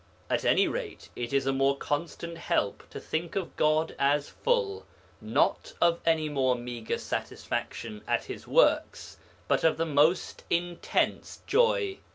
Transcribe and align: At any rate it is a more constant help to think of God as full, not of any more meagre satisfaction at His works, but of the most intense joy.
At 0.31 0.43
any 0.45 0.67
rate 0.67 1.09
it 1.15 1.31
is 1.31 1.45
a 1.45 1.53
more 1.53 1.77
constant 1.77 2.35
help 2.35 2.89
to 2.89 2.99
think 2.99 3.35
of 3.35 3.55
God 3.55 3.95
as 3.99 4.29
full, 4.29 4.87
not 5.21 5.73
of 5.79 5.99
any 6.07 6.27
more 6.27 6.55
meagre 6.55 6.97
satisfaction 6.97 8.01
at 8.07 8.23
His 8.23 8.47
works, 8.47 9.17
but 9.47 9.63
of 9.63 9.77
the 9.77 9.85
most 9.85 10.43
intense 10.49 11.43
joy. 11.45 11.99